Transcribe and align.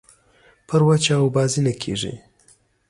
پر 0.67 0.79
وچه 0.87 1.13
اوبازي 1.23 1.61
نه 1.67 1.73
کېږي. 1.81 2.13